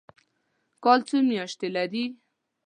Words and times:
کال 0.83 0.99
څو 1.07 1.17
میاشتې 1.29 1.67
لري؟ 1.75 2.03